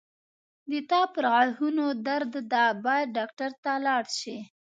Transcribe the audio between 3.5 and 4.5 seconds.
ته لاړ شې